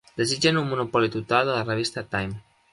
Desitgen 0.19 0.57
un 0.61 0.69
monopoli 0.71 1.13
total 1.17 1.45
de 1.45 1.53
la 1.53 1.63
revista 1.71 2.07
Time. 2.17 2.37